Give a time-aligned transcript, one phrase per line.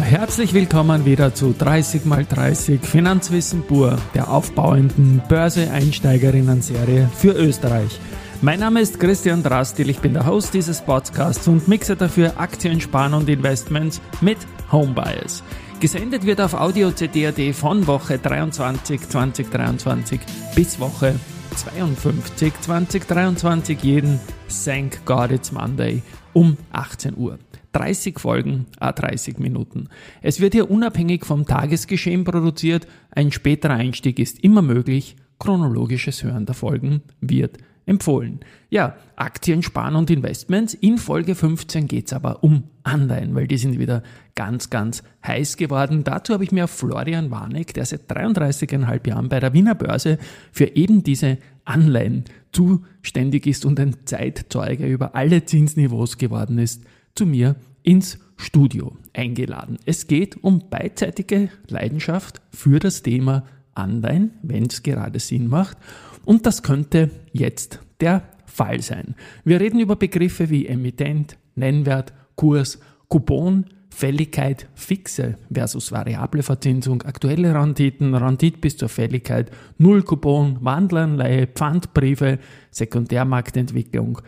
[0.00, 7.98] Herzlich willkommen wieder zu 30 x 30 Finanzwissen pur, der aufbauenden Börse-Einsteigerinnen-Serie für Österreich.
[8.40, 12.80] Mein Name ist Christian Drastil, ich bin der Host dieses Podcasts und mixe dafür Aktien,
[12.80, 14.38] Sparen und Investments mit
[14.70, 15.42] Homebias.
[15.80, 20.20] Gesendet wird auf Audio CD.at von Woche 23 2023
[20.54, 21.14] bis Woche
[21.56, 24.20] 52 2023 jeden
[24.64, 26.02] Thank God It's Monday
[26.32, 27.38] um 18 Uhr.
[27.72, 29.88] 30 Folgen, a 30 Minuten.
[30.22, 32.86] Es wird hier unabhängig vom Tagesgeschehen produziert.
[33.10, 35.16] Ein späterer Einstieg ist immer möglich.
[35.38, 38.40] Chronologisches Hören der Folgen wird empfohlen.
[38.68, 40.74] Ja, Aktien, Sparen und Investments.
[40.74, 44.02] In Folge 15 geht's aber um Anleihen, weil die sind wieder
[44.34, 46.04] ganz, ganz heiß geworden.
[46.04, 50.18] Dazu habe ich mir Florian Warneck, der seit 33,5 Jahren bei der Wiener Börse
[50.52, 56.82] für eben diese Anleihen zuständig ist und ein Zeitzeuge über alle Zinsniveaus geworden ist,
[57.18, 59.78] zu mir ins Studio eingeladen.
[59.84, 63.42] Es geht um beidseitige Leidenschaft für das Thema
[63.74, 65.76] Anleihen, wenn es gerade Sinn macht.
[66.24, 69.16] Und das könnte jetzt der Fall sein.
[69.44, 77.52] Wir reden über Begriffe wie Emittent, Nennwert, Kurs, Coupon, Fälligkeit, fixe versus variable Verzinsung, aktuelle
[77.52, 82.38] Renditen, Rendit bis zur Fälligkeit, Nullcoupon, Wandleranleihe, Pfandbriefe,
[82.70, 84.22] Sekundärmarktentwicklung,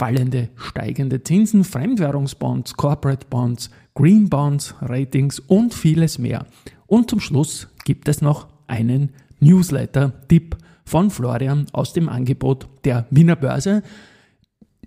[0.00, 6.46] fallende, steigende Zinsen, Fremdwährungsbonds, Corporate Bonds, Green Bonds, Ratings und vieles mehr.
[6.86, 10.56] Und zum Schluss gibt es noch einen Newsletter-Tipp
[10.86, 13.82] von Florian aus dem Angebot der Wiener Börse.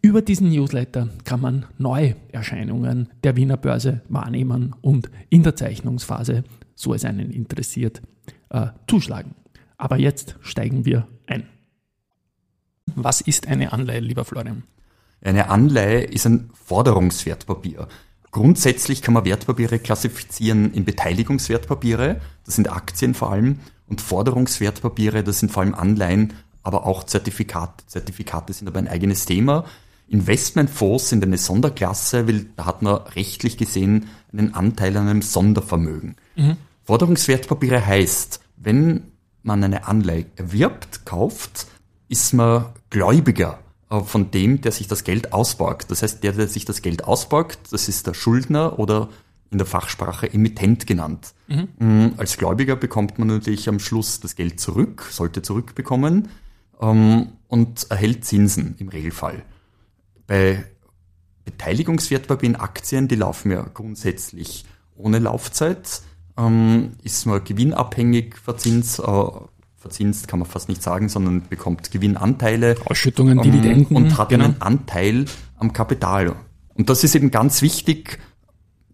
[0.01, 6.95] Über diesen Newsletter kann man Neuerscheinungen der Wiener Börse wahrnehmen und in der Zeichnungsphase, so
[6.95, 8.01] es einen interessiert,
[8.49, 9.35] äh, zuschlagen.
[9.77, 11.43] Aber jetzt steigen wir ein.
[12.95, 14.63] Was ist eine Anleihe, lieber Florian?
[15.23, 17.87] Eine Anleihe ist ein Forderungswertpapier.
[18.31, 25.39] Grundsätzlich kann man Wertpapiere klassifizieren in Beteiligungswertpapiere, das sind Aktien vor allem, und Forderungswertpapiere, das
[25.39, 27.85] sind vor allem Anleihen, aber auch Zertifikate.
[27.87, 29.65] Zertifikate sind aber ein eigenes Thema.
[30.07, 36.15] Investmentfonds sind eine Sonderklasse, weil da hat man rechtlich gesehen einen Anteil an einem Sondervermögen.
[36.35, 36.57] Mhm.
[36.83, 39.11] Forderungswertpapiere heißt, wenn
[39.43, 41.67] man eine Anleihe erwirbt, kauft,
[42.09, 43.59] ist man Gläubiger
[43.89, 45.91] von dem, der sich das Geld ausborgt.
[45.91, 49.09] Das heißt, der, der sich das Geld ausborgt, das ist der Schuldner oder
[49.51, 51.33] in der Fachsprache Emittent genannt.
[51.47, 51.67] Mhm.
[51.77, 56.29] Mm, als Gläubiger bekommt man natürlich am Schluss das Geld zurück, sollte zurückbekommen
[56.81, 59.43] ähm, und erhält Zinsen im Regelfall.
[60.25, 60.65] Bei
[61.45, 64.65] Beteiligungswertpapieren, Aktien, die laufen ja grundsätzlich
[64.95, 66.01] ohne Laufzeit,
[66.37, 69.03] ähm, ist man gewinnabhängig verzinst, äh,
[69.83, 72.77] verzinst kann man fast nicht sagen, sondern bekommt Gewinnanteile.
[72.85, 73.97] Ausschüttungen, ähm, Dividenden.
[73.97, 74.45] Und hat genau.
[74.45, 75.25] einen Anteil
[75.57, 76.35] am Kapital.
[76.73, 78.19] Und das ist eben ganz wichtig.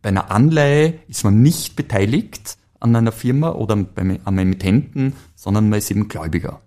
[0.01, 5.69] Bei einer Anleihe ist man nicht beteiligt an einer Firma oder beim, am Emittenten, sondern
[5.69, 6.59] man ist eben Gläubiger.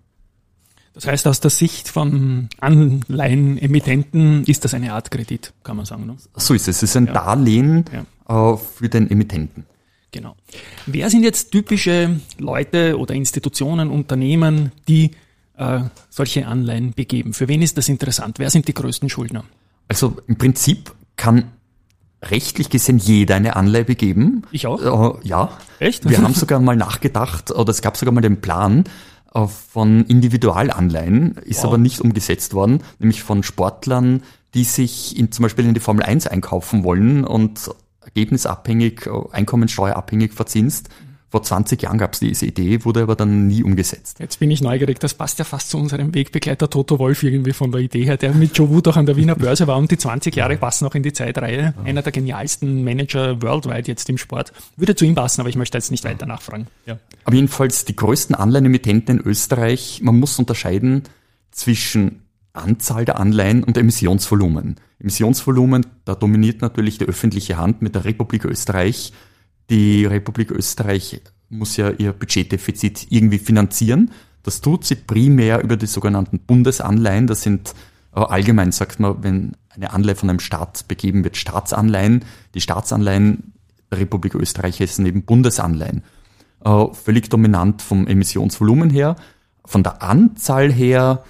[0.93, 6.05] Das heißt, aus der Sicht von Anleihenemittenten ist das eine Art Kredit, kann man sagen.
[6.05, 6.15] Ne?
[6.35, 6.77] So ist es.
[6.77, 7.13] Es ist ein ja.
[7.13, 8.53] Darlehen ja.
[8.53, 9.65] Äh, für den Emittenten.
[10.13, 10.35] Genau.
[10.85, 15.11] Wer sind jetzt typische Leute oder Institutionen, Unternehmen, die
[15.57, 17.33] äh, solche Anleihen begeben?
[17.33, 18.39] Für wen ist das interessant?
[18.39, 19.43] Wer sind die größten Schuldner?
[19.89, 21.51] Also im Prinzip kann
[22.21, 24.43] rechtlich gesehen jeder eine Anleihe begeben.
[24.51, 25.17] Ich auch?
[25.23, 25.57] Äh, ja.
[25.79, 26.07] Echt?
[26.07, 28.83] Wir haben sogar mal nachgedacht, oder es gab sogar mal den Plan
[29.33, 31.65] äh, von Individualanleihen, ist wow.
[31.65, 34.21] aber nicht umgesetzt worden, nämlich von Sportlern,
[34.53, 37.71] die sich in, zum Beispiel in die Formel 1 einkaufen wollen und
[38.05, 40.89] ergebnisabhängig, äh, einkommensteuerabhängig verzinst.
[41.33, 44.19] Vor 20 Jahren gab es diese Idee, wurde aber dann nie umgesetzt.
[44.19, 47.71] Jetzt bin ich neugierig, das passt ja fast zu unserem Wegbegleiter Toto Wolf irgendwie von
[47.71, 49.97] der Idee her, der mit Joe Wood auch an der Wiener Börse war und die
[49.97, 51.73] 20 Jahre passen auch in die Zeitreihe.
[51.75, 51.83] Ja.
[51.85, 54.53] Einer der genialsten Manager worldwide jetzt im Sport.
[54.77, 56.67] Würde zu ihm passen, aber ich möchte jetzt nicht weiter nachfragen.
[56.85, 56.99] Ja.
[57.23, 61.01] Aber jedenfalls die größten Anleihenemittenten in Österreich, man muss unterscheiden
[61.49, 62.22] zwischen
[62.53, 64.75] Anzahl der Anleihen und Emissionsvolumen.
[64.99, 69.11] Emissionsvolumen, da dominiert natürlich die öffentliche Hand mit der Republik Österreich.
[69.69, 74.11] Die Republik Österreich muss ja ihr Budgetdefizit irgendwie finanzieren.
[74.43, 77.27] Das tut sie primär über die sogenannten Bundesanleihen.
[77.27, 77.73] Das sind
[78.15, 82.23] äh, allgemein, sagt man, wenn eine Anleihe von einem Staat begeben wird, Staatsanleihen.
[82.53, 83.53] Die Staatsanleihen
[83.91, 86.03] der Republik Österreich heißen eben Bundesanleihen.
[86.63, 89.15] Äh, völlig dominant vom Emissionsvolumen her.
[89.65, 91.23] Von der Anzahl her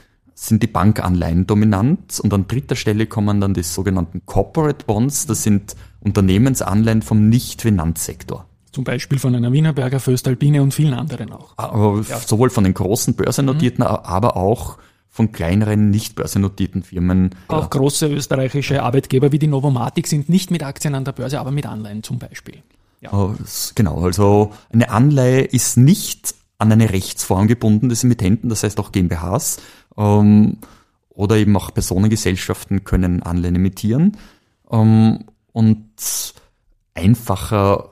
[0.43, 5.43] sind die Bankanleihen dominant und an dritter Stelle kommen dann die sogenannten Corporate Bonds, das
[5.43, 8.45] sind Unternehmensanleihen vom Nicht-Finanzsektor.
[8.71, 11.53] Zum Beispiel von einer Wienerberger, Föstalpine und vielen anderen auch.
[11.57, 12.19] Aber ja.
[12.19, 13.89] Sowohl von den großen börsennotierten, mhm.
[13.89, 14.77] aber auch
[15.09, 17.35] von kleineren, nicht börsennotierten Firmen.
[17.47, 21.51] Auch große österreichische Arbeitgeber wie die Novomatic sind nicht mit Aktien an der Börse, aber
[21.51, 22.63] mit Anleihen zum Beispiel.
[22.99, 23.31] Ja.
[23.31, 23.35] Äh,
[23.75, 28.93] genau, also eine Anleihe ist nicht an eine Rechtsform gebunden des Emittenten, das heißt auch
[28.93, 29.57] GmbHs
[29.97, 30.57] ähm,
[31.09, 34.17] oder eben auch Personengesellschaften können Anleihen emittieren
[34.71, 36.33] ähm, und
[36.95, 37.89] einfacher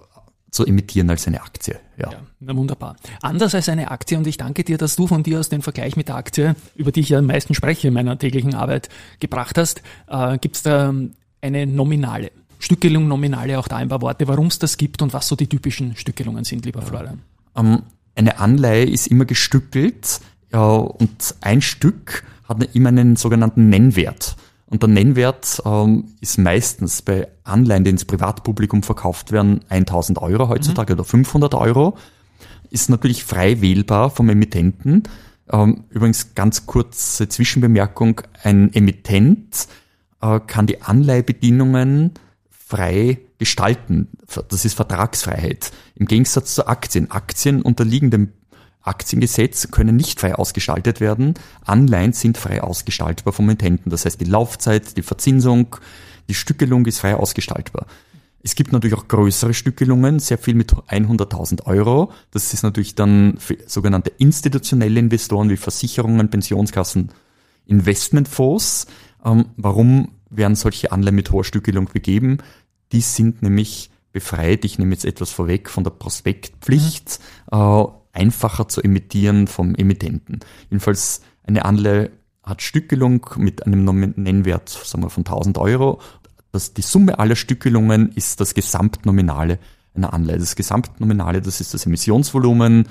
[0.51, 1.79] zu emittieren als eine Aktie.
[1.97, 2.11] Ja.
[2.11, 2.95] ja, na wunderbar.
[3.21, 5.97] Anders als eine Aktie und ich danke dir, dass du von dir aus den Vergleich
[5.97, 8.87] mit der Aktie, über die ich ja am meisten spreche in meiner täglichen Arbeit,
[9.19, 10.93] gebracht hast, äh, gibt es da
[11.41, 12.31] eine nominale.
[12.59, 15.47] Stückelung, nominale, auch da ein paar Worte, warum es das gibt und was so die
[15.47, 17.21] typischen Stückelungen sind, lieber Florian.
[17.55, 17.83] Ähm,
[18.15, 20.21] eine Anleihe ist immer gestückelt
[20.51, 24.35] ja, und ein Stück hat immer einen sogenannten Nennwert.
[24.71, 30.47] Und der Nennwert ähm, ist meistens bei Anleihen, die ins Privatpublikum verkauft werden, 1000 Euro
[30.47, 30.99] heutzutage mhm.
[30.99, 31.97] oder 500 Euro.
[32.69, 35.03] Ist natürlich frei wählbar vom Emittenten.
[35.51, 38.21] Ähm, übrigens ganz kurze Zwischenbemerkung.
[38.43, 39.67] Ein Emittent
[40.21, 42.11] äh, kann die Anleihebedingungen
[42.49, 44.07] frei gestalten.
[44.49, 45.71] Das ist Vertragsfreiheit.
[45.95, 47.09] Im Gegensatz zu Aktien.
[47.09, 48.33] Aktien unterliegen dem
[48.83, 51.33] Aktiengesetz können nicht frei ausgestaltet werden.
[51.65, 53.89] Anleihen sind frei ausgestaltbar vom Emittenten.
[53.89, 55.75] Das heißt, die Laufzeit, die Verzinsung,
[56.29, 57.87] die Stückelung ist frei ausgestaltbar.
[58.43, 62.11] Es gibt natürlich auch größere Stückelungen, sehr viel mit 100.000 Euro.
[62.29, 67.09] Das ist natürlich dann für sogenannte institutionelle Investoren wie Versicherungen, Pensionskassen,
[67.65, 68.85] Investmentfonds.
[69.25, 72.37] Ähm, warum werden solche Anleihen mit hoher Stückelung begeben?
[72.91, 77.19] Die sind nämlich befreit, ich nehme jetzt etwas vorweg, von der Prospektpflicht.
[77.51, 77.57] Mhm.
[77.57, 80.39] Äh, einfacher zu emittieren vom Emittenten.
[80.69, 82.11] Jedenfalls eine Anleihe
[82.43, 83.85] hat Stückelung mit einem
[84.15, 86.01] Nennwert sagen wir, von 1000 Euro.
[86.51, 89.59] Das, die Summe aller Stückelungen ist das Gesamtnominale
[89.95, 90.39] einer Anleihe.
[90.39, 92.85] Das Gesamtnominale, das ist das Emissionsvolumen.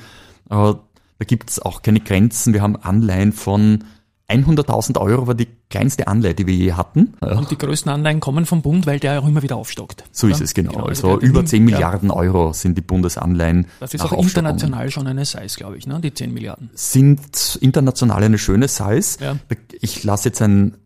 [0.49, 0.75] Äh,
[1.21, 2.55] da gibt es auch keine Grenzen.
[2.55, 3.85] Wir haben Anleihen von
[4.31, 7.15] 100.000 Euro war die kleinste Anleihe, die wir je hatten.
[7.21, 10.05] Und die größten Anleihen kommen vom Bund, weil der auch immer wieder aufstockt.
[10.13, 10.73] So ist es, genau.
[10.73, 13.67] genau also, also über 10 Milliarden Euro sind die Bundesanleihen.
[13.81, 16.01] Das ist auch international schon eine Size, glaube ich, ne?
[16.01, 16.71] die 10 Milliarden.
[16.75, 19.19] Sind international eine schöne Size.
[19.21, 19.37] Ja.
[19.81, 20.77] Ich lasse jetzt ein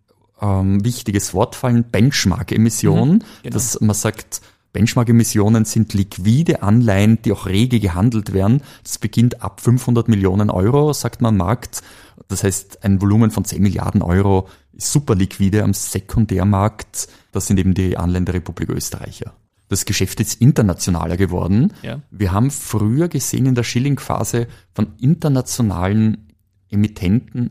[0.40, 3.54] ähm, wichtiges Wort fallen, Benchmark-Emission, mhm, genau.
[3.54, 4.40] dass man sagt,
[4.74, 8.60] Benchmark-Emissionen sind liquide Anleihen, die auch rege gehandelt werden.
[8.82, 11.82] Das beginnt ab 500 Millionen Euro, sagt man Markt.
[12.28, 17.08] Das heißt, ein Volumen von 10 Milliarden Euro ist super liquide am Sekundärmarkt.
[17.32, 19.24] Das sind eben die Anleihen der Republik Österreich.
[19.68, 21.72] Das Geschäft ist internationaler geworden.
[21.82, 22.00] Ja.
[22.10, 26.28] Wir haben früher gesehen in der Schilling-Phase von internationalen
[26.70, 27.50] Emittenten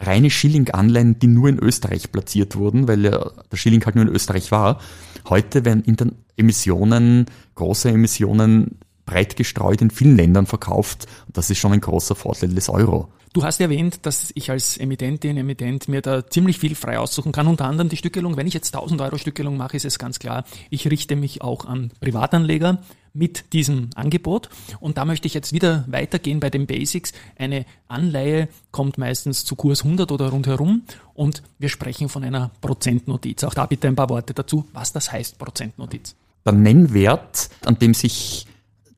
[0.00, 4.50] reine Schilling-Anleihen, die nur in Österreich platziert wurden, weil der Schilling halt nur in Österreich
[4.50, 4.80] war.
[5.28, 6.06] Heute werden Inter
[6.36, 11.06] Emissionen, große Emissionen breit gestreut in vielen Ländern verkauft.
[11.28, 13.12] Das ist schon ein großer Vorteil des Euro.
[13.32, 17.46] Du hast erwähnt, dass ich als Emittentin, Emittent mir da ziemlich viel frei aussuchen kann,
[17.46, 18.36] unter anderem die Stückelung.
[18.36, 21.64] Wenn ich jetzt 1000 Euro Stückelung mache, ist es ganz klar, ich richte mich auch
[21.64, 22.78] an Privatanleger
[23.12, 24.50] mit diesem Angebot.
[24.80, 27.12] Und da möchte ich jetzt wieder weitergehen bei den Basics.
[27.36, 30.82] Eine Anleihe kommt meistens zu Kurs 100 oder rundherum
[31.14, 33.44] und wir sprechen von einer Prozentnotiz.
[33.44, 36.16] Auch da bitte ein paar Worte dazu, was das heißt, Prozentnotiz.
[36.44, 38.48] Der Nennwert, an dem sich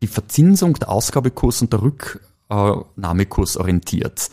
[0.01, 2.21] die Verzinsung, der Ausgabekurs und der Rück
[2.97, 4.31] Nahmekurs orientiert.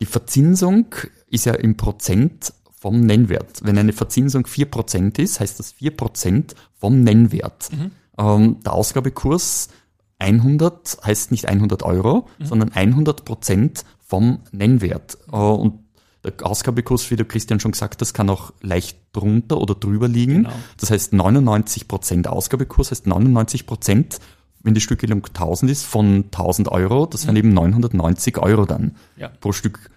[0.00, 0.94] Die Verzinsung
[1.28, 3.60] ist ja im Prozent vom Nennwert.
[3.62, 7.70] Wenn eine Verzinsung 4% ist, heißt das 4% vom Nennwert.
[7.72, 7.90] Mhm.
[8.18, 9.68] Ähm, der Ausgabekurs
[10.18, 12.46] 100 heißt nicht 100 Euro, mhm.
[12.46, 15.18] sondern 100% vom Nennwert.
[15.32, 15.80] Äh, und
[16.24, 20.44] der Ausgabekurs, wie der Christian schon gesagt hat, kann auch leicht drunter oder drüber liegen.
[20.44, 20.52] Genau.
[20.78, 23.64] Das heißt 99% Ausgabekurs heißt 99
[24.66, 27.38] wenn die Stückelung 1000 ist, von 1000 Euro, das wären mhm.
[27.38, 29.28] eben 990 Euro dann ja.
[29.40, 29.90] pro Stück.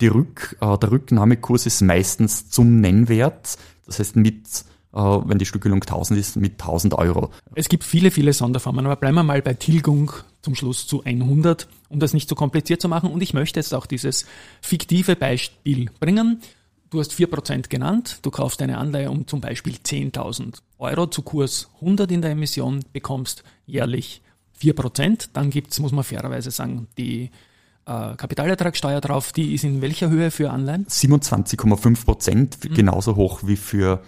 [0.00, 3.56] Die Rück, äh, der Rücknahmekurs ist meistens zum Nennwert,
[3.86, 7.30] das heißt mit äh, wenn die Stückelung 1000 ist, mit 1000 Euro.
[7.54, 11.66] Es gibt viele, viele Sonderformen, aber bleiben wir mal bei Tilgung zum Schluss zu 100,
[11.88, 13.10] um das nicht zu so kompliziert zu machen.
[13.10, 14.26] Und ich möchte jetzt auch dieses
[14.60, 16.40] fiktive Beispiel bringen.
[16.90, 21.70] Du hast 4% genannt, du kaufst eine Anleihe um zum Beispiel 10.000 Euro zu Kurs
[21.80, 24.22] 100 in der Emission, bekommst jährlich
[24.60, 25.30] 4%.
[25.32, 27.30] Dann gibt's, muss man fairerweise sagen, die
[27.86, 29.32] äh, Kapitalertragssteuer drauf.
[29.32, 30.86] Die ist in welcher Höhe für Anleihen?
[30.86, 32.74] 27,5 Prozent, mhm.
[32.74, 34.02] genauso hoch wie für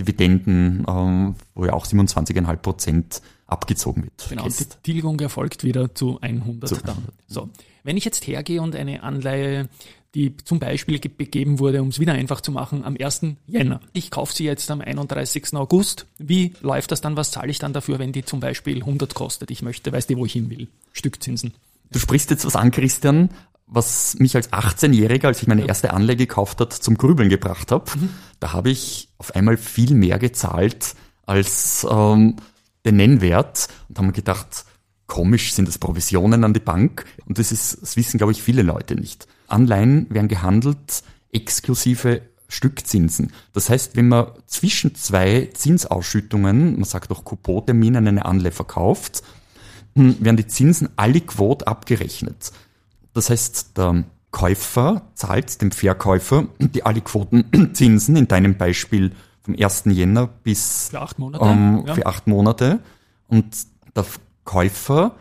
[0.00, 4.28] Dividenden, ähm, wo ja auch 27,5 Prozent abgezogen wird.
[4.28, 6.68] Genau, die Tilgung erfolgt wieder zu 100.
[6.68, 6.96] Zu 100.
[7.26, 7.50] So,
[7.82, 9.68] wenn ich jetzt hergehe und eine Anleihe
[10.14, 13.22] die zum Beispiel begeben wurde, um es wieder einfach zu machen, am 1.
[13.46, 13.80] Jänner.
[13.92, 15.54] Ich kaufe sie jetzt am 31.
[15.54, 16.06] August.
[16.18, 17.16] Wie läuft das dann?
[17.16, 19.50] Was zahle ich dann dafür, wenn die zum Beispiel 100 kostet?
[19.50, 20.68] Ich möchte, weißt du, wo ich hin will?
[20.92, 21.54] Stückzinsen.
[21.92, 23.30] Du sprichst jetzt was an, Christian,
[23.66, 27.90] was mich als 18-Jähriger, als ich meine erste Anleihe gekauft hat, zum Grübeln gebracht habe.
[27.96, 28.10] Mhm.
[28.40, 32.36] Da habe ich auf einmal viel mehr gezahlt als ähm,
[32.84, 34.64] den Nennwert und haben gedacht,
[35.06, 38.62] komisch sind das Provisionen an die Bank und das ist, das wissen glaube ich viele
[38.62, 39.26] Leute nicht.
[39.50, 41.02] Anleihen werden gehandelt
[41.32, 43.32] exklusive Stückzinsen.
[43.52, 49.22] Das heißt, wenn man zwischen zwei Zinsausschüttungen, man sagt auch Coupon-Terminen, eine Anleihe verkauft,
[49.94, 52.52] hm, werden die Zinsen alle Quote abgerechnet.
[53.12, 59.84] Das heißt, der Käufer zahlt dem Verkäufer die alle Quotenzinsen, in deinem Beispiel vom 1.
[59.86, 61.94] Jänner bis für acht Monate, ähm, ja.
[61.94, 62.80] für acht Monate.
[63.28, 63.46] Und
[63.96, 64.04] der
[64.44, 65.16] Käufer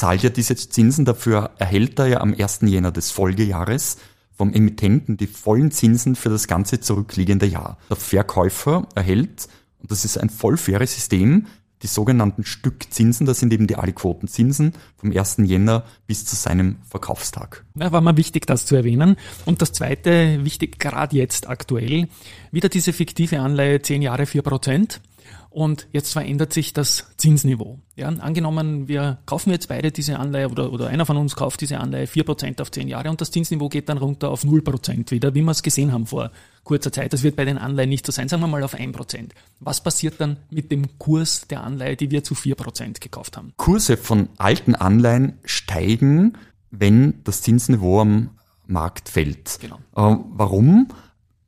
[0.00, 2.60] zahlt ja diese Zinsen, dafür erhält er ja am 1.
[2.62, 3.98] Jänner des Folgejahres
[4.34, 7.76] vom Emittenten die vollen Zinsen für das ganze zurückliegende Jahr.
[7.90, 9.46] Der Verkäufer erhält,
[9.78, 11.48] und das ist ein voll faires System,
[11.82, 15.36] die sogenannten Stückzinsen, das sind eben die Aliquotenzinsen vom 1.
[15.44, 17.66] Jänner bis zu seinem Verkaufstag.
[17.74, 19.16] Ja, war mir wichtig, das zu erwähnen.
[19.44, 22.08] Und das zweite, wichtig gerade jetzt aktuell,
[22.50, 25.02] wieder diese fiktive Anleihe 10 Jahre 4 Prozent.
[25.50, 27.80] Und jetzt verändert sich das Zinsniveau.
[27.96, 31.80] Ja, angenommen, wir kaufen jetzt beide diese Anleihe oder, oder einer von uns kauft diese
[31.80, 35.42] Anleihe 4% auf 10 Jahre und das Zinsniveau geht dann runter auf 0% wieder, wie
[35.42, 36.30] wir es gesehen haben vor
[36.62, 37.12] kurzer Zeit.
[37.12, 39.30] Das wird bei den Anleihen nicht so sein, sagen wir mal auf 1%.
[39.58, 43.52] Was passiert dann mit dem Kurs der Anleihe, die wir zu 4% gekauft haben?
[43.56, 46.34] Kurse von alten Anleihen steigen,
[46.70, 48.30] wenn das Zinsniveau am
[48.68, 49.58] Markt fällt.
[49.60, 49.78] Genau.
[49.96, 50.92] Äh, warum?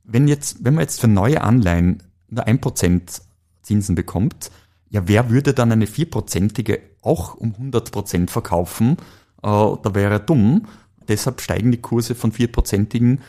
[0.03, 3.21] Wenn, jetzt, wenn man jetzt für neue Anleihen nur 1%
[3.63, 4.51] Zinsen bekommt,
[4.89, 8.97] ja, wer würde dann eine vierprozentige auch um 100 Prozent verkaufen?
[9.41, 10.67] Äh, da wäre dumm.
[11.07, 13.21] Deshalb steigen die Kurse von vierprozentigen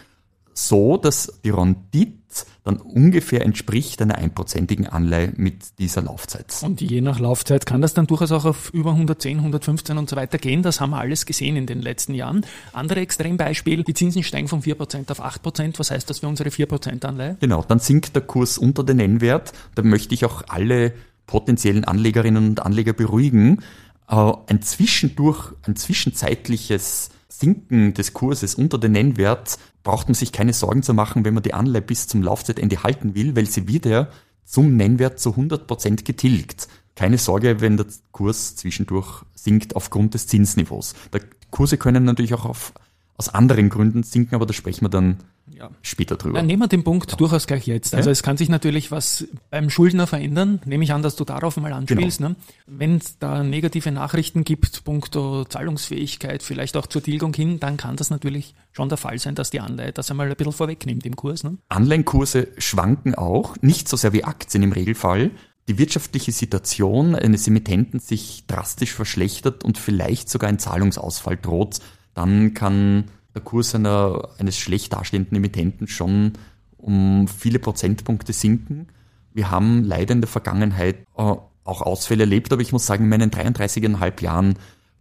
[0.52, 2.23] so, dass die Rendite
[2.64, 6.56] dann ungefähr entspricht einer einprozentigen Anleihe mit dieser Laufzeit.
[6.62, 10.16] Und je nach Laufzeit kann das dann durchaus auch auf über 110, 115 und so
[10.16, 10.62] weiter gehen.
[10.62, 12.46] Das haben wir alles gesehen in den letzten Jahren.
[12.72, 15.78] Andere Extrembeispiel, die Zinsen steigen von 4% auf 8%.
[15.78, 17.36] Was heißt das für unsere 4% Anleihe?
[17.40, 19.52] Genau, dann sinkt der Kurs unter den Nennwert.
[19.74, 20.92] Da möchte ich auch alle
[21.26, 23.62] potenziellen Anlegerinnen und Anleger beruhigen.
[24.08, 30.52] Äh, ein zwischendurch, ein zwischenzeitliches Sinken des Kurses unter den Nennwert braucht man sich keine
[30.52, 34.10] Sorgen zu machen, wenn man die Anleihe bis zum Laufzeitende halten will, weil sie wieder
[34.44, 36.68] zum Nennwert zu 100% getilgt.
[36.94, 40.94] Keine Sorge, wenn der Kurs zwischendurch sinkt aufgrund des Zinsniveaus.
[41.12, 42.72] Die Kurse können natürlich auch auf,
[43.16, 45.18] aus anderen Gründen sinken, aber da sprechen wir dann
[45.52, 45.70] ja.
[45.82, 46.38] später drüber.
[46.38, 47.16] Ja, nehmen wir den Punkt ja.
[47.16, 47.94] durchaus gleich jetzt.
[47.94, 48.12] Also ja.
[48.12, 50.60] es kann sich natürlich was beim Schuldner verändern.
[50.64, 52.18] Nehme ich an, dass du darauf mal anspielst.
[52.18, 52.30] Genau.
[52.30, 52.36] Ne?
[52.66, 57.96] Wenn es da negative Nachrichten gibt, punkto Zahlungsfähigkeit, vielleicht auch zur Tilgung hin, dann kann
[57.96, 61.14] das natürlich schon der Fall sein, dass die Anleihe das einmal ein bisschen vorwegnimmt im
[61.14, 61.44] Kurs.
[61.44, 61.58] Ne?
[61.68, 65.30] Anleihenkurse schwanken auch, nicht so sehr wie Aktien im Regelfall.
[65.68, 71.78] Die wirtschaftliche Situation eines Emittenten sich drastisch verschlechtert und vielleicht sogar ein Zahlungsausfall droht,
[72.14, 73.04] dann kann
[73.34, 76.32] der Kurs einer, eines schlecht dastehenden Emittenten schon
[76.76, 78.88] um viele Prozentpunkte sinken.
[79.32, 83.10] Wir haben leider in der Vergangenheit äh, auch Ausfälle erlebt, aber ich muss sagen, in
[83.10, 84.54] meinen 33,5 Jahren,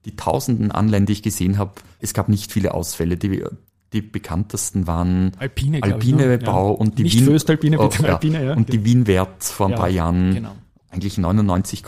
[0.05, 3.17] die tausenden Anleihen, die ich gesehen habe, es gab nicht viele Ausfälle.
[3.17, 3.43] Die,
[3.91, 6.37] die bekanntesten waren Alpine, Alpine ne?
[6.39, 6.77] Bau ja.
[6.77, 8.53] und die nicht Wien, Föstalpine, bitte, oh, ja, Alpine, ja.
[8.55, 10.55] und die Wien Wert vor ein paar Jahren genau.
[10.89, 11.83] eigentlich 99,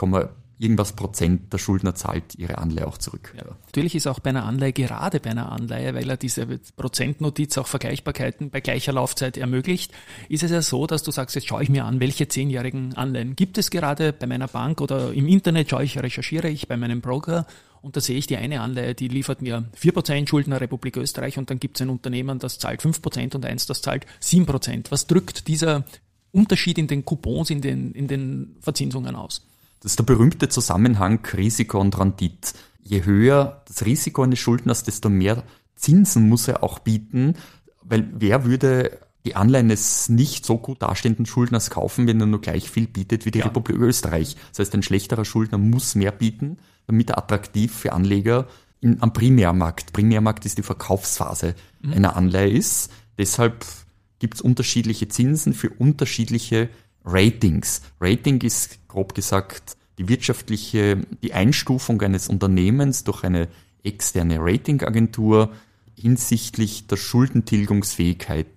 [0.58, 3.34] irgendwas Prozent der Schuldner zahlt ihre Anleihe auch zurück.
[3.36, 3.44] Ja.
[3.66, 6.48] Natürlich ist auch bei einer Anleihe, gerade bei einer Anleihe, weil er diese
[6.78, 9.92] Prozentnotiz auch Vergleichbarkeiten bei gleicher Laufzeit ermöglicht,
[10.30, 13.36] ist es ja so, dass du sagst, jetzt schaue ich mir an, welche zehnjährigen Anleihen
[13.36, 17.02] gibt es gerade bei meiner Bank oder im Internet schaue ich, recherchiere ich bei meinem
[17.02, 17.46] Broker
[17.82, 21.50] und da sehe ich die eine Anleihe, die liefert mir 4% Schuldner Republik Österreich und
[21.50, 24.86] dann gibt es ein Unternehmen, das zahlt 5% und eins, das zahlt 7%.
[24.90, 25.84] Was drückt dieser
[26.32, 29.46] Unterschied in den Coupons, in den, in den Verzinsungen aus?
[29.86, 32.54] Das ist der berühmte Zusammenhang Risiko und Rendite.
[32.82, 35.44] Je höher das Risiko eines Schuldners, desto mehr
[35.76, 37.36] Zinsen muss er auch bieten,
[37.84, 42.42] weil wer würde die Anleihen des nicht so gut dastehenden Schuldners kaufen, wenn er nur
[42.42, 43.46] gleich viel bietet wie die ja.
[43.46, 44.36] Republik Österreich.
[44.50, 48.48] Das heißt, ein schlechterer Schuldner muss mehr bieten, damit er attraktiv für Anleger
[48.82, 51.94] in, am Primärmarkt, Primärmarkt ist die Verkaufsphase mhm.
[51.94, 52.90] einer Anleihe ist.
[53.20, 53.64] Deshalb
[54.18, 56.70] gibt es unterschiedliche Zinsen für unterschiedliche
[57.06, 57.82] Ratings.
[58.02, 63.48] Rating ist grob gesagt die wirtschaftliche, die Einstufung eines Unternehmens durch eine
[63.84, 65.52] externe Ratingagentur
[65.96, 68.48] hinsichtlich der Schuldentilgungsfähigkeit.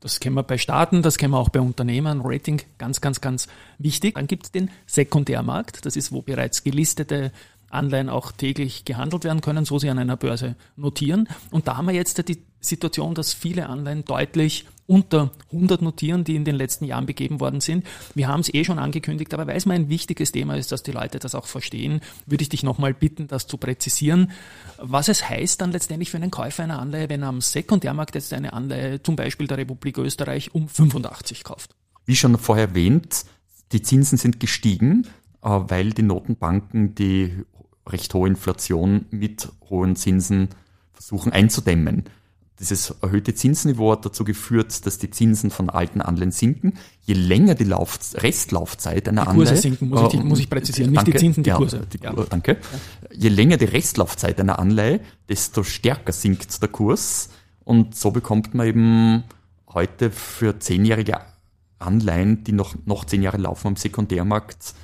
[0.00, 2.20] Das kennen wir bei Staaten, das kennen wir auch bei Unternehmen.
[2.22, 4.16] Rating ganz, ganz, ganz wichtig.
[4.16, 5.86] Dann gibt es den Sekundärmarkt.
[5.86, 7.32] Das ist, wo bereits gelistete
[7.74, 11.28] Anleihen auch täglich gehandelt werden können, so sie an einer Börse notieren.
[11.50, 16.36] Und da haben wir jetzt die Situation, dass viele Anleihen deutlich unter 100 notieren, die
[16.36, 17.86] in den letzten Jahren begeben worden sind.
[18.14, 20.82] Wir haben es eh schon angekündigt, aber weil es mir ein wichtiges Thema ist, dass
[20.82, 24.32] die Leute das auch verstehen, würde ich dich nochmal bitten, das zu präzisieren.
[24.78, 28.32] Was es heißt dann letztendlich für einen Käufer einer Anleihe, wenn er am Sekundärmarkt jetzt
[28.32, 31.74] eine Anleihe, zum Beispiel der Republik Österreich, um 85 kauft.
[32.04, 33.24] Wie schon vorher erwähnt,
[33.72, 35.06] die Zinsen sind gestiegen.
[35.42, 37.44] äh, weil die Notenbanken die
[37.86, 40.48] recht hohe Inflation mit hohen Zinsen
[40.92, 42.04] versuchen einzudämmen.
[42.60, 46.74] Dieses erhöhte Zinsniveau hat dazu geführt, dass die Zinsen von alten Anleihen sinken.
[47.02, 49.56] Je länger die Lauf Restlaufzeit einer die Kurse Anleihe.
[49.56, 51.86] sinken, muss ich, muss ich präzisieren, nicht danke, die Zinsen, die ja, Kurse.
[51.92, 52.12] Die, Ja.
[52.12, 52.58] Danke.
[53.12, 57.30] Je länger die Restlaufzeit einer Anleihe, desto stärker sinkt der Kurs.
[57.64, 59.24] Und so bekommt man eben
[59.68, 61.18] heute für zehnjährige
[61.80, 64.74] Anleihen, die noch, noch zehn Jahre laufen am Sekundärmarkt,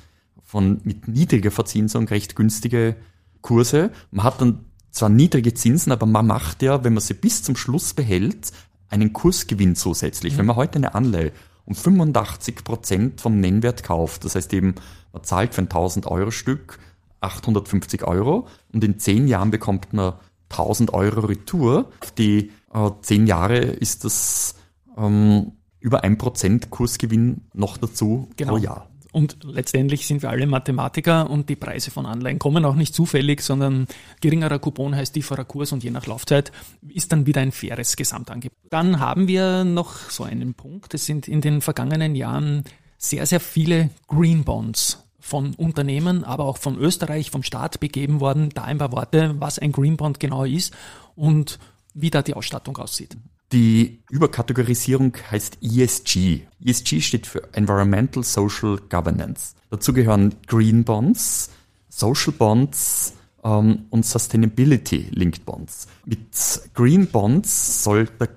[0.51, 2.97] von, mit niedriger Verzinsung recht günstige
[3.39, 3.89] Kurse.
[4.11, 7.55] Man hat dann zwar niedrige Zinsen, aber man macht ja, wenn man sie bis zum
[7.55, 8.51] Schluss behält,
[8.89, 10.37] einen Kursgewinn zusätzlich.
[10.37, 11.31] Wenn man heute eine Anleihe
[11.63, 14.75] um 85 Prozent vom Nennwert kauft, das heißt eben,
[15.13, 16.79] man zahlt für ein 1000 Euro Stück
[17.21, 20.15] 850 Euro und in zehn Jahren bekommt man
[20.49, 21.89] 1000 Euro Retour.
[22.01, 24.55] Auf die äh, zehn Jahre ist das
[24.97, 28.51] ähm, über ein Prozent Kursgewinn noch dazu Genau.
[28.51, 28.90] pro Jahr.
[29.11, 33.41] Und letztendlich sind wir alle Mathematiker und die Preise von Anleihen kommen auch nicht zufällig,
[33.41, 33.87] sondern
[34.21, 36.51] geringerer Coupon heißt tieferer Kurs und je nach Laufzeit
[36.87, 38.57] ist dann wieder ein faires Gesamtangebot.
[38.69, 40.93] Dann haben wir noch so einen Punkt.
[40.93, 42.63] Es sind in den vergangenen Jahren
[42.97, 48.49] sehr, sehr viele Green Bonds von Unternehmen, aber auch von Österreich, vom Staat begeben worden.
[48.49, 50.73] Da ein paar Worte, was ein Green Bond genau ist
[51.15, 51.59] und
[51.93, 53.17] wie da die Ausstattung aussieht.
[53.51, 56.41] Die Überkategorisierung heißt ESG.
[56.63, 59.55] ESG steht für Environmental Social Governance.
[59.69, 61.49] Dazu gehören Green Bonds,
[61.89, 65.87] Social Bonds ähm, und Sustainability Linked Bonds.
[66.05, 66.29] Mit
[66.73, 68.29] Green Bonds soll der,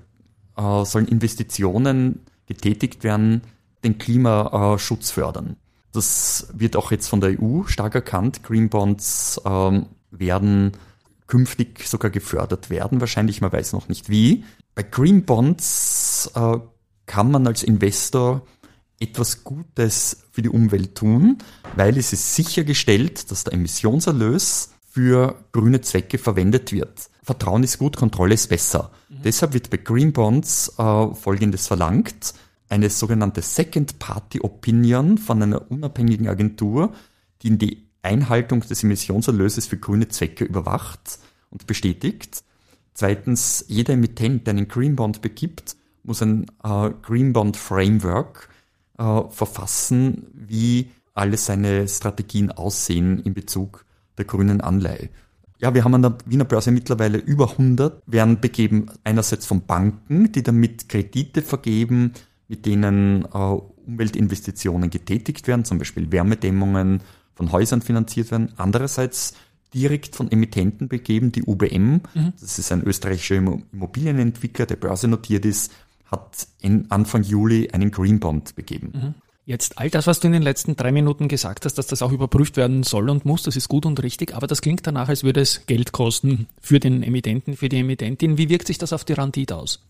[0.56, 3.42] äh, sollen Investitionen getätigt werden,
[3.85, 5.56] den Klimaschutz fördern.
[5.92, 8.42] Das wird auch jetzt von der EU stark erkannt.
[8.42, 10.72] Green Bonds ähm, werden
[11.29, 14.44] künftig sogar gefördert werden, wahrscheinlich, man weiß noch nicht wie.
[14.75, 16.59] Bei Green Bonds äh,
[17.07, 18.43] kann man als Investor
[18.99, 21.39] etwas Gutes für die Umwelt tun,
[21.77, 27.11] weil es ist sichergestellt, dass der Emissionserlös für grüne Zwecke verwendet wird.
[27.23, 28.91] Vertrauen ist gut, Kontrolle ist besser.
[29.09, 32.35] Deshalb wird bei Green Bonds äh, Folgendes verlangt.
[32.69, 36.93] Eine sogenannte Second Party Opinion von einer unabhängigen Agentur,
[37.43, 41.19] die die Einhaltung des Emissionserlöses für grüne Zwecke überwacht
[41.51, 42.45] und bestätigt.
[42.94, 48.48] Zweitens, jeder Emittent, der einen Green Bond begibt, muss ein äh, Green Bond Framework
[48.98, 53.85] äh, verfassen, wie alle seine Strategien aussehen in Bezug
[54.16, 55.09] der grünen Anleihe.
[55.59, 60.30] Ja, wir haben an der Wiener Börse mittlerweile über 100, werden begeben einerseits von Banken,
[60.33, 62.12] die damit Kredite vergeben,
[62.48, 67.02] mit denen äh, Umweltinvestitionen getätigt werden, zum Beispiel Wärmedämmungen
[67.35, 68.52] von Häusern finanziert werden.
[68.57, 69.35] Andererseits
[69.75, 72.01] direkt von Emittenten begeben, die UBM,
[72.41, 75.73] das ist ein österreichischer Immo- Immobilienentwickler, der börsennotiert ist,
[76.07, 76.47] hat
[76.91, 79.15] Anfang Juli einen Green Bond begeben.
[79.47, 82.13] Jetzt all das, was du in den letzten drei Minuten gesagt hast, dass das auch
[82.13, 85.23] überprüft werden soll und muss, das ist gut und richtig, aber das klingt danach, als
[85.23, 88.39] würde es Geld kosten für den Emittenten, für die Emittentin.
[88.39, 89.81] Wie wirkt sich das auf die Rendite aus?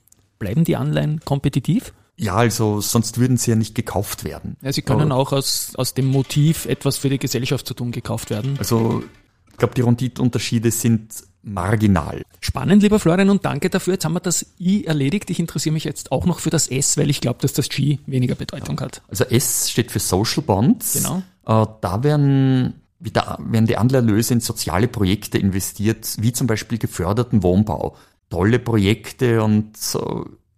[0.40, 1.92] Bleiben die Anleihen kompetitiv?
[2.16, 4.56] Ja, also sonst würden sie ja nicht gekauft werden.
[4.62, 7.92] Ja, sie können Aber- auch aus, aus dem Motiv, etwas für die Gesellschaft zu tun,
[7.92, 8.56] gekauft werden.
[8.58, 9.04] Also
[9.54, 11.12] ich glaube, die Renditeunterschiede sind
[11.44, 12.22] marginal.
[12.40, 13.94] Spannend, lieber Florian, und danke dafür.
[13.94, 15.30] Jetzt haben wir das I erledigt.
[15.30, 17.98] Ich interessiere mich jetzt auch noch für das S, weil ich glaube, dass das G
[18.06, 19.02] weniger Bedeutung hat.
[19.08, 20.94] Also S steht für Social Bonds.
[20.94, 21.18] Genau.
[21.46, 27.44] Äh, da werden, wieder, werden die Anleiherlöse in soziale Projekte investiert, wie zum Beispiel geförderten
[27.44, 27.96] Wohnbau.
[28.28, 29.98] Tolle Projekte und äh,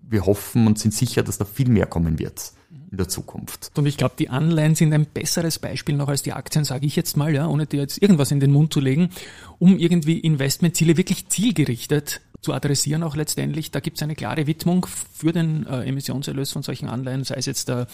[0.00, 2.52] wir hoffen und sind sicher, dass da viel mehr kommen wird
[2.90, 3.70] in der Zukunft.
[3.76, 6.96] Und ich glaube, die Anleihen sind ein besseres Beispiel noch als die Aktien, sage ich
[6.96, 9.10] jetzt mal, ja, ohne dir jetzt irgendwas in den Mund zu legen,
[9.58, 13.70] um irgendwie Investmentziele wirklich zielgerichtet zu adressieren, auch letztendlich.
[13.70, 17.46] Da gibt es eine klare Widmung für den äh, Emissionserlös von solchen Anleihen, sei es
[17.46, 17.86] jetzt der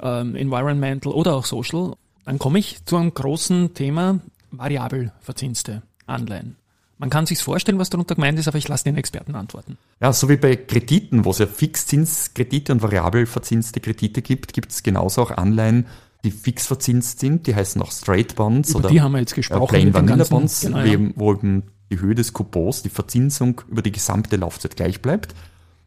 [0.00, 1.94] ähm, Environmental oder auch Social.
[2.24, 6.56] Dann komme ich zu einem großen Thema, variabel verzinste Anleihen.
[7.00, 9.78] Man kann sich's vorstellen, was darunter gemeint ist, aber ich lasse den Experten antworten.
[10.02, 14.70] Ja, so wie bei Krediten, wo es ja Fixzinskredite und variabel verzinste Kredite gibt, gibt
[14.70, 15.86] es genauso auch Anleihen,
[16.24, 17.46] die fix verzinst sind.
[17.46, 19.68] Die heißen auch Straight Bonds Über oder die haben wir jetzt äh, gesprochen.
[19.68, 20.98] Plain mit dem Vanilla ganzen- Bonds, genau, ja.
[21.16, 25.34] wo eben die Höhe des Coupons, die Verzinsung über die gesamte Laufzeit gleich bleibt.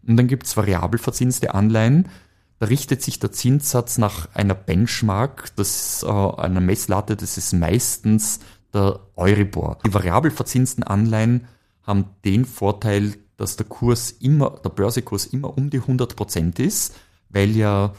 [0.08, 2.10] Und dann gibt es variabel verzinste Anleihen.
[2.58, 8.40] Da richtet sich der Zinssatz nach einer Benchmark, das äh, einer Messlatte, das ist meistens
[8.74, 9.78] der Euribor.
[9.86, 11.48] Die variabel verzinsten Anleihen
[11.84, 16.96] haben den Vorteil, dass der Kurs immer, der Börsekurs immer um die 100 Prozent ist,
[17.30, 17.94] weil ja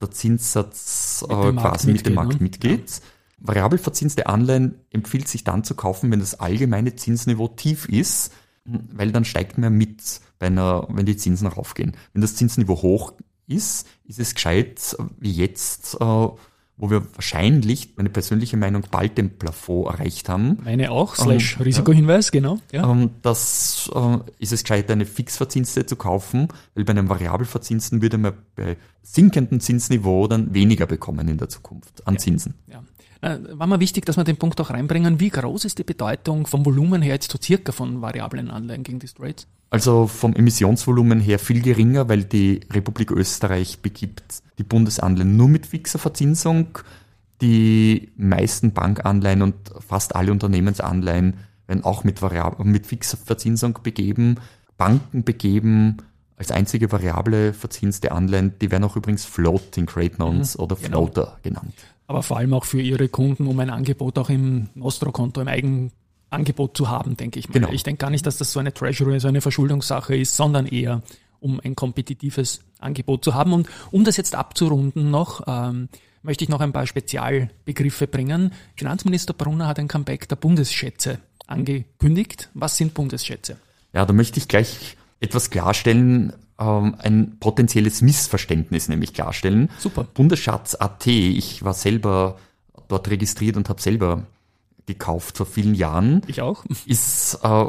[0.00, 2.42] der Zinssatz Mit äh, quasi mit dem Markt ne?
[2.42, 3.00] mitgeht.
[3.38, 8.32] Variabel verzinste Anleihen empfiehlt sich dann zu kaufen, wenn das allgemeine Zinsniveau tief ist,
[8.64, 11.96] weil dann steigt man mit, einer, wenn die Zinsen raufgehen.
[12.12, 13.14] Wenn das Zinsniveau hoch
[13.46, 16.28] ist, ist es gescheit, wie jetzt, äh,
[16.80, 20.58] wo wir wahrscheinlich, meine persönliche Meinung, bald den Plafond erreicht haben.
[20.64, 22.30] Meine auch, slash um, Risikohinweis, ja.
[22.32, 22.58] genau.
[22.72, 22.90] Ja.
[22.90, 28.18] Ähm, das uh, ist es gescheit, eine fixverzinste zu kaufen, weil bei einem variabelverzinsten würde
[28.18, 32.54] man bei sinkendem Zinsniveau dann weniger bekommen in der Zukunft an Zinsen.
[32.66, 32.82] Ja.
[33.22, 35.20] Äh, war mir wichtig, dass wir den Punkt auch reinbringen.
[35.20, 38.98] Wie groß ist die Bedeutung vom Volumen her jetzt so circa von variablen Anleihen gegen
[38.98, 39.46] die Straits?
[39.68, 45.66] Also vom Emissionsvolumen her viel geringer, weil die Republik Österreich begibt die Bundesanleihen nur mit
[45.66, 46.78] fixer Verzinsung.
[47.40, 49.54] Die meisten Bankanleihen und
[49.86, 54.36] fast alle Unternehmensanleihen werden auch mit, Variab mit fixer Verzinsung begeben.
[54.76, 55.98] Banken begeben
[56.36, 60.88] als einzige variable verzinste Anleihen, die werden auch übrigens Floating Rate Notes mhm, oder genau.
[60.88, 61.60] Floater genau.
[61.60, 61.74] genannt
[62.10, 66.76] aber vor allem auch für ihre Kunden, um ein Angebot auch im Nostro-Konto, im Eigenangebot
[66.76, 67.52] zu haben, denke ich mal.
[67.52, 67.70] Genau.
[67.70, 71.02] Ich denke gar nicht, dass das so eine Treasury, so eine Verschuldungssache ist, sondern eher
[71.38, 73.52] um ein kompetitives Angebot zu haben.
[73.52, 75.88] Und um das jetzt abzurunden noch, ähm,
[76.22, 78.54] möchte ich noch ein paar Spezialbegriffe bringen.
[78.74, 82.50] Finanzminister Brunner hat ein Comeback der Bundesschätze angekündigt.
[82.54, 83.56] Was sind Bundesschätze?
[83.92, 89.70] Ja, da möchte ich gleich etwas klarstellen, ähm, ein potenzielles Missverständnis nämlich klarstellen.
[89.78, 90.06] Super.
[90.14, 92.36] Bundesschatz.at, ich war selber
[92.88, 94.26] dort registriert und habe selber
[94.86, 96.22] gekauft vor vielen Jahren.
[96.26, 96.64] Ich auch.
[96.86, 97.64] Ist äh,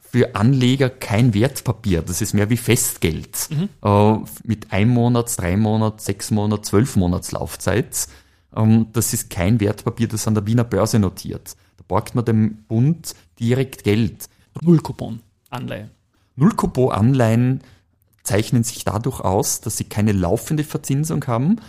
[0.00, 2.02] für Anleger kein Wertpapier.
[2.02, 3.48] Das ist mehr wie Festgeld.
[3.50, 3.68] Mhm.
[3.82, 8.08] Äh, mit ein Monats, drei Monats, sechs Monats, zwölf Monats Laufzeit.
[8.54, 11.56] Ähm, das ist kein Wertpapier, das an der Wiener Börse notiert.
[11.76, 14.28] Da borgt man dem Bund direkt Geld.
[14.60, 15.90] Nullcoupon-Anleihe.
[16.36, 17.60] Nullcoupon-Anleihen
[18.24, 21.60] zeichnen sich dadurch aus, dass sie keine laufende Verzinsung haben.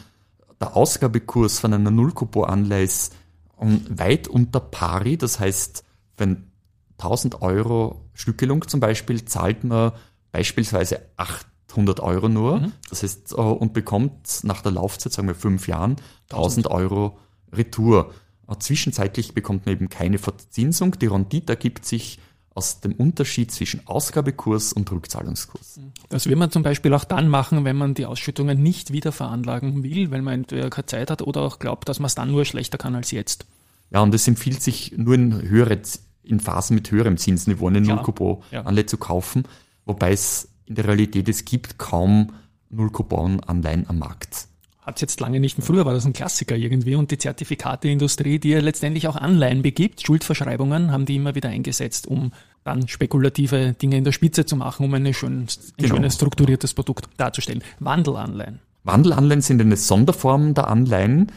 [0.59, 3.13] Der Ausgabekurs von einer Nullcoupon-Anleihe ist
[3.57, 5.17] weit unter pari.
[5.17, 5.83] Das heißt,
[6.17, 6.51] wenn
[6.97, 9.91] 1000 Euro Stückelung zum Beispiel, zahlt man
[10.31, 12.59] beispielsweise 800 Euro nur.
[12.59, 12.71] Mhm.
[12.89, 15.97] Das heißt, äh, und bekommt nach der Laufzeit, sagen wir fünf Jahren,
[16.29, 17.17] 1000 Euro
[17.51, 18.13] Retour.
[18.47, 20.97] Äh, zwischenzeitlich bekommt man eben keine Verzinsung.
[20.99, 22.19] Die Rendite ergibt sich
[22.55, 25.79] aus dem Unterschied zwischen Ausgabekurs und Rückzahlungskurs.
[26.09, 29.83] Das will man zum Beispiel auch dann machen, wenn man die Ausschüttungen nicht wieder veranlagen
[29.83, 32.45] will, weil man entweder keine Zeit hat oder auch glaubt, dass man es dann nur
[32.45, 33.45] schlechter kann als jetzt.
[33.91, 35.79] Ja, und es empfiehlt sich nur in höhere,
[36.23, 39.43] in Phasen mit höherem Zinsniveau eine Null-Coupon-Anleihe zu kaufen,
[39.85, 42.31] wobei es in der Realität, es gibt kaum
[42.69, 44.47] Null-Coupon-Anleihen am Markt
[44.85, 45.65] hat es jetzt lange nicht mehr.
[45.65, 50.05] Früher war das ein Klassiker irgendwie und die Zertifikateindustrie, die ja letztendlich auch Anleihen begibt,
[50.05, 52.31] Schuldverschreibungen, haben die immer wieder eingesetzt, um
[52.63, 55.95] dann spekulative Dinge in der Spitze zu machen, um eine schön, ein genau.
[55.95, 57.63] schönes strukturiertes Produkt darzustellen.
[57.79, 58.59] Wandelanleihen.
[58.83, 61.31] Wandelanleihen sind eine Sonderform der Anleihen,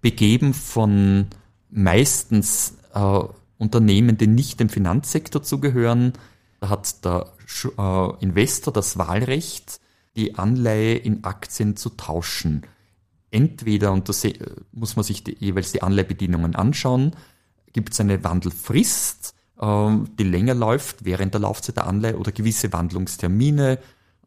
[0.00, 1.26] begeben von
[1.70, 3.20] meistens äh,
[3.58, 6.12] Unternehmen, die nicht dem Finanzsektor zugehören.
[6.60, 7.32] Da hat der
[7.76, 9.80] äh, Investor das Wahlrecht,
[10.14, 12.62] die Anleihe in Aktien zu tauschen
[13.34, 14.12] entweder, und da
[14.72, 17.12] muss man sich die, jeweils die Anleihbedingungen anschauen,
[17.72, 22.72] gibt es eine Wandelfrist, ähm, die länger läuft während der Laufzeit der Anleihe oder gewisse
[22.72, 23.78] Wandlungstermine.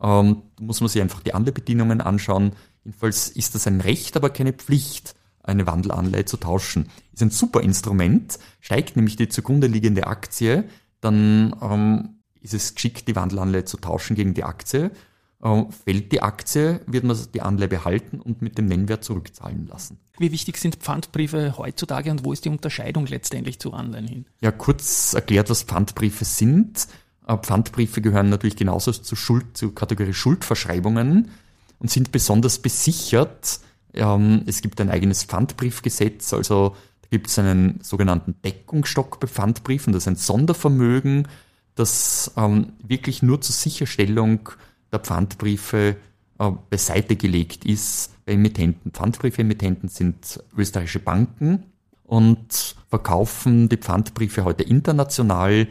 [0.01, 2.51] Ähm, muss man sich einfach die Anleihbedingungen anschauen.
[2.83, 6.89] Jedenfalls ist das ein Recht, aber keine Pflicht, eine Wandelanleihe zu tauschen.
[7.13, 10.65] Ist ein super Instrument, steigt nämlich die zugrunde liegende Aktie,
[10.99, 14.91] dann ähm, ist es geschickt, die Wandelanleihe zu tauschen gegen die Aktie
[15.39, 19.99] fällt die Aktie, wird man die Anleihe behalten und mit dem Nennwert zurückzahlen lassen.
[20.17, 24.25] Wie wichtig sind Pfandbriefe heutzutage und wo ist die Unterscheidung letztendlich zu Anleihen hin?
[24.41, 26.87] Ja, kurz erklärt, was Pfandbriefe sind.
[27.27, 31.29] Äh, Pfandbriefe gehören natürlich genauso zur, Schuld, zur Kategorie Schuldverschreibungen
[31.77, 33.59] und sind besonders besichert.
[33.93, 39.93] Ähm, es gibt ein eigenes Pfandbriefgesetz, also da gibt es einen sogenannten Deckungsstock bei Pfandbriefen,
[39.93, 41.27] das ist ein Sondervermögen,
[41.75, 44.49] das ähm, wirklich nur zur Sicherstellung
[44.91, 45.97] der Pfandbriefe
[46.39, 48.91] äh, beiseite gelegt ist bei Emittenten.
[48.91, 51.63] Pfandbriefemittenten sind österreichische Banken
[52.03, 55.67] und verkaufen die Pfandbriefe heute international.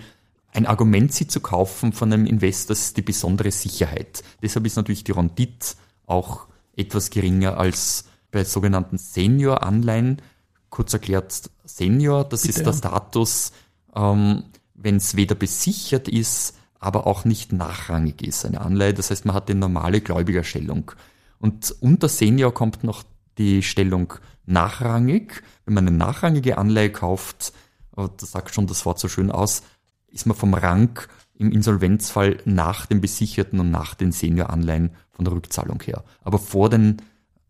[0.52, 4.22] Ein Argument, sie zu kaufen von einem Investor, ist die besondere Sicherheit.
[4.42, 5.76] Deshalb ist natürlich die Rendite
[6.06, 10.22] auch etwas geringer als bei sogenannten Senior-Anleihen.
[10.68, 13.52] Kurz erklärt, Senior, das Bitte, ist der Status,
[13.94, 18.94] ähm, wenn es weder besichert ist, aber auch nicht nachrangig ist, eine Anleihe.
[18.94, 20.92] Das heißt, man hat die normale Gläubigerstellung.
[21.38, 23.02] Und unter Senior kommt noch
[23.38, 24.14] die Stellung
[24.46, 25.42] nachrangig.
[25.64, 27.52] Wenn man eine nachrangige Anleihe kauft,
[27.94, 29.62] das sagt schon das Wort so schön aus,
[30.08, 31.00] ist man vom Rang
[31.38, 36.04] im Insolvenzfall nach den Besicherten und nach den Senioranleihen von der Rückzahlung her.
[36.22, 37.02] Aber vor den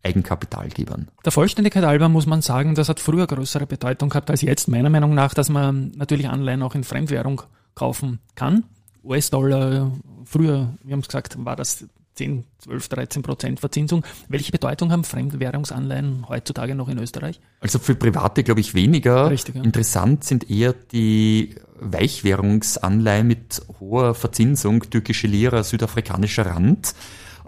[0.03, 1.09] Eigenkapitalgebern.
[1.25, 4.89] Der Vollständigkeit halber muss man sagen, das hat früher größere Bedeutung gehabt als jetzt, meiner
[4.89, 7.41] Meinung nach, dass man natürlich Anleihen auch in Fremdwährung
[7.75, 8.63] kaufen kann.
[9.07, 9.91] US-Dollar,
[10.25, 11.85] früher, wir haben es gesagt, war das
[12.17, 14.03] 10, 12, 13 Prozent Verzinsung.
[14.27, 17.39] Welche Bedeutung haben Fremdwährungsanleihen heutzutage noch in Österreich?
[17.61, 19.29] Also für Private glaube ich weniger.
[19.29, 19.63] Richtig, ja.
[19.63, 26.95] Interessant sind eher die Weichwährungsanleihen mit hoher Verzinsung, türkische Lira, südafrikanischer Rand,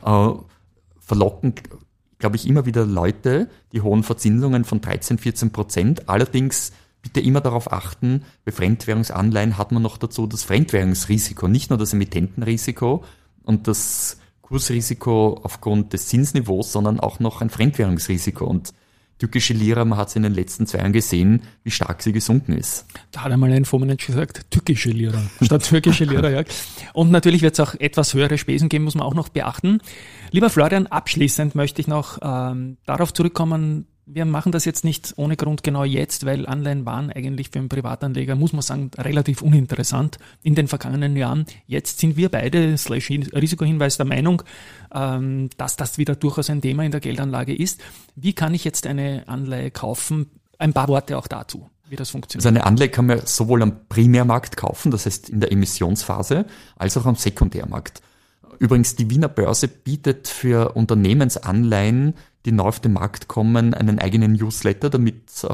[0.05, 0.29] äh,
[0.99, 1.55] verlocken,
[2.19, 6.09] glaube ich, immer wieder Leute, die hohen Verzinsungen von 13, 14 Prozent.
[6.09, 11.79] Allerdings bitte immer darauf achten, bei Fremdwährungsanleihen hat man noch dazu das Fremdwährungsrisiko, nicht nur
[11.79, 13.03] das Emittentenrisiko
[13.43, 18.45] und das Kursrisiko aufgrund des Zinsniveaus, sondern auch noch ein Fremdwährungsrisiko.
[18.45, 18.73] Und
[19.19, 22.53] türkische Lira, man hat es in den letzten zwei Jahren gesehen, wie stark sie gesunken
[22.53, 22.85] ist.
[23.11, 26.29] Da hat einmal ein Fondsmanager gesagt, türkische Lira statt türkische Lira.
[26.29, 26.43] ja.
[26.93, 29.81] Und natürlich wird es auch etwas höhere Spesen geben, muss man auch noch beachten.
[30.31, 35.35] Lieber Florian, abschließend möchte ich noch ähm, darauf zurückkommen, wir machen das jetzt nicht ohne
[35.35, 40.17] Grund genau jetzt, weil Anleihen waren eigentlich für einen Privatanleger, muss man sagen, relativ uninteressant
[40.41, 41.45] in den vergangenen Jahren.
[41.67, 44.41] Jetzt sind wir beide, slash Risikohinweis, der Meinung,
[44.93, 47.81] ähm, dass das wieder durchaus ein Thema in der Geldanlage ist.
[48.15, 50.31] Wie kann ich jetzt eine Anleihe kaufen?
[50.57, 52.45] Ein paar Worte auch dazu wie das funktioniert.
[52.45, 56.45] Also eine Anleihe kann man sowohl am Primärmarkt kaufen, das heißt in der Emissionsphase,
[56.75, 58.03] als auch am Sekundärmarkt.
[58.59, 62.13] Übrigens, die Wiener Börse bietet für Unternehmensanleihen
[62.45, 65.47] die neu auf den Markt kommen, einen eigenen Newsletter, damit äh,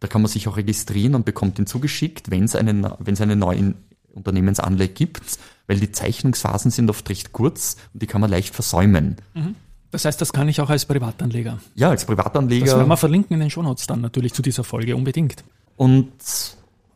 [0.00, 3.20] da kann man sich auch registrieren und bekommt ihn zugeschickt, wenn es eine, wenn es
[3.20, 3.74] eine neue
[4.14, 9.16] Unternehmensanleihe gibt, weil die Zeichnungsphasen sind oft recht kurz und die kann man leicht versäumen.
[9.34, 9.54] Mhm.
[9.90, 11.58] Das heißt, das kann ich auch als Privatanleger.
[11.74, 12.64] Ja, als Privatanleger.
[12.66, 15.44] Das werden wir verlinken in den Shownotes dann natürlich zu dieser Folge unbedingt.
[15.76, 16.12] Und,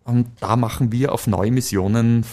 [0.05, 2.25] und da machen wir auf neue Missionen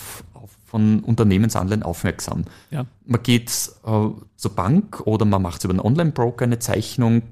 [0.72, 2.46] von Unternehmensanleihen aufmerksam.
[2.70, 2.86] Ja.
[3.06, 4.08] Man geht äh,
[4.38, 7.24] zur Bank oder man macht über einen Online-Broker eine Zeichnung,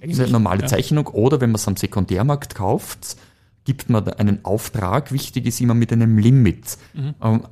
[0.00, 0.68] Eigentlich, eine normale ja.
[0.68, 3.18] Zeichnung, oder wenn man es am Sekundärmarkt kauft,
[3.64, 5.12] gibt man einen Auftrag.
[5.12, 6.78] Wichtig ist immer mit einem Limit.
[6.94, 7.14] Mhm.
[7.22, 7.42] Ähm,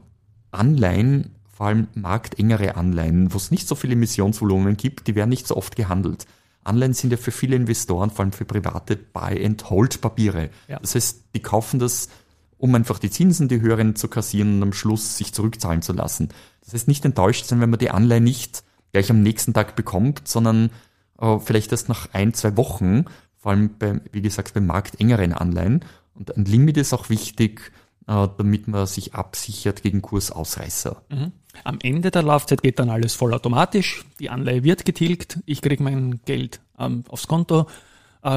[0.53, 5.47] Anleihen, vor allem marktengere Anleihen, wo es nicht so viele Emissionsvolumen gibt, die werden nicht
[5.47, 6.27] so oft gehandelt.
[6.65, 10.49] Anleihen sind ja für viele Investoren, vor allem für private Buy-and-Hold-Papiere.
[10.67, 10.79] Ja.
[10.79, 12.09] Das heißt, die kaufen das
[12.59, 16.29] um einfach die Zinsen, die höheren zu kassieren und am Schluss sich zurückzahlen zu lassen.
[16.65, 20.27] Das heißt, nicht enttäuscht sein, wenn man die Anleihe nicht gleich am nächsten Tag bekommt,
[20.27, 20.71] sondern
[21.21, 23.05] äh, vielleicht erst nach ein, zwei Wochen,
[23.39, 25.85] vor allem bei, wie gesagt, bei marktengeren Anleihen.
[26.15, 27.73] Und ein Limit ist auch wichtig,
[28.07, 31.03] äh, damit man sich absichert gegen Kursausreißer.
[31.11, 31.33] Mhm.
[31.65, 34.05] Am Ende der Laufzeit geht dann alles vollautomatisch.
[34.21, 35.41] Die Anleihe wird getilgt.
[35.47, 37.67] Ich kriege mein Geld ähm, aufs Konto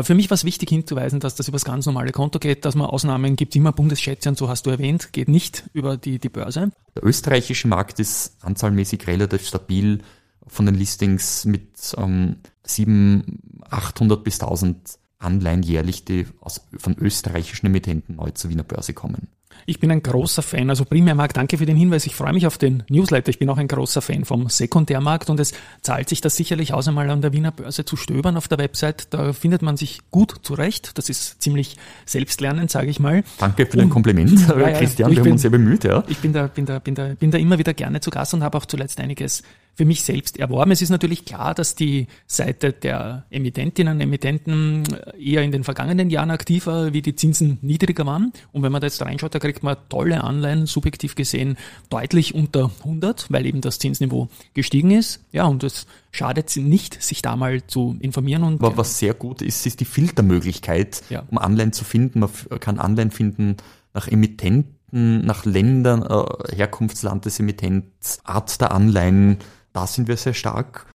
[0.03, 2.75] für mich war es wichtig hinzuweisen, dass das über das ganz normale Konto geht, dass
[2.75, 6.29] man Ausnahmen gibt, immer Bundesschätze und so hast du erwähnt, geht nicht über die, die
[6.29, 6.71] Börse.
[6.95, 10.03] Der österreichische Markt ist anzahlmäßig relativ stabil
[10.45, 13.25] von den Listings mit ähm, 700,
[13.69, 19.27] 800 bis 1000 Anleihen jährlich, die aus, von österreichischen Emittenten neu zur Wiener Börse kommen.
[19.65, 22.05] Ich bin ein großer Fan, also Primärmarkt, danke für den Hinweis.
[22.05, 23.29] Ich freue mich auf den Newsletter.
[23.29, 26.87] Ich bin auch ein großer Fan vom Sekundärmarkt und es zahlt sich das sicherlich aus,
[26.87, 29.07] einmal an der Wiener Börse zu stöbern auf der Website.
[29.13, 30.97] Da findet man sich gut zurecht.
[30.97, 33.23] Das ist ziemlich selbstlernend, sage ich mal.
[33.37, 35.09] Danke für den Kompliment, ja, ja, Christian.
[35.09, 36.03] Wir bin, haben uns sehr bemüht, ja.
[36.07, 38.43] Ich bin da, bin da, bin da, bin da immer wieder gerne zu Gast und
[38.43, 39.43] habe auch zuletzt einiges
[39.79, 40.71] für mich selbst erworben.
[40.71, 44.83] Es ist natürlich klar, dass die Seite der Emittentinnen und Emittenten
[45.17, 48.33] eher in den vergangenen Jahren aktiver, wie die Zinsen niedriger waren.
[48.51, 51.55] Und wenn man da jetzt reinschaut, da kriegt man tolle Anleihen, subjektiv gesehen,
[51.89, 55.21] deutlich unter 100, weil eben das Zinsniveau gestiegen ist.
[55.31, 58.43] Ja, und es schadet nicht, sich da mal zu informieren.
[58.43, 61.23] Und Aber was sehr gut ist, ist die Filtermöglichkeit, ja.
[61.31, 62.19] um Anleihen zu finden.
[62.19, 63.55] Man kann Anleihen finden
[63.93, 69.37] nach Emittenten, nach Ländern, äh, Herkunftsland des Emittents, Art der Anleihen,
[69.79, 70.87] da sind wir sehr stark.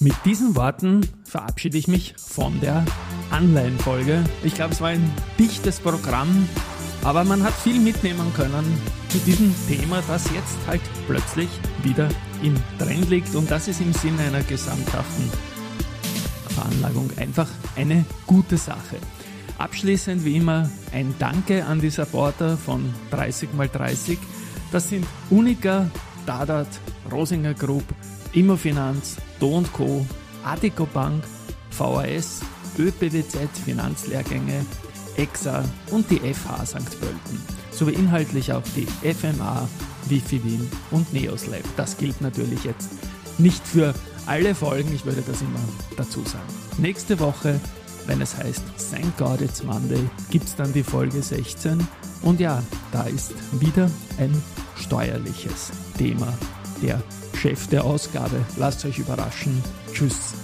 [0.00, 2.82] Mit diesen Worten verabschiede ich mich von der
[3.30, 4.24] Anleihenfolge.
[4.42, 6.48] Ich glaube, es war ein dichtes Programm,
[7.02, 8.64] aber man hat viel mitnehmen können
[9.10, 11.50] zu diesem Thema, das jetzt halt plötzlich
[11.82, 12.08] wieder
[12.42, 15.30] im Trend liegt und das ist im Sinne einer gesamthaften
[16.54, 18.96] Veranlagung einfach eine gute Sache.
[19.58, 24.16] Abschließend wie immer ein Danke an die Supporter von 30x30.
[24.72, 25.90] Das sind Unica,
[26.24, 26.68] Dadat,
[27.10, 27.84] Rosinger Group,
[28.32, 30.04] Immofinanz, Do Co.,
[30.44, 31.24] Adico Bank,
[31.70, 32.40] VAS,
[32.78, 34.64] ÖPWZ Finanzlehrgänge,
[35.16, 37.00] EXA und die FH St.
[37.00, 37.40] Pölten,
[37.70, 39.68] sowie inhaltlich auch die FMA,
[40.08, 41.62] Wifi Wien und Neoslab.
[41.76, 42.90] Das gilt natürlich jetzt
[43.38, 43.94] nicht für
[44.26, 45.60] alle Folgen, ich würde das immer
[45.96, 46.44] dazu sagen.
[46.78, 47.60] Nächste Woche,
[48.06, 51.86] wenn es heißt Thank God It's Monday, gibt es dann die Folge 16
[52.22, 52.62] und ja,
[52.92, 54.42] da ist wieder ein
[54.76, 56.32] steuerliches Thema
[56.84, 57.02] der
[57.34, 58.36] Chef der Ausgabe.
[58.56, 59.62] Lasst euch überraschen.
[59.92, 60.43] Tschüss.